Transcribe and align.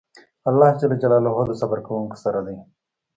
الله 0.49 0.69
د 1.49 1.51
صبر 1.61 1.79
کوونکو 1.87 2.15
سره 2.23 2.39
دی. 2.45 2.55